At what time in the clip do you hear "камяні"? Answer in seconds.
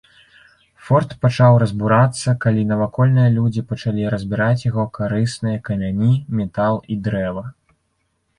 5.71-6.11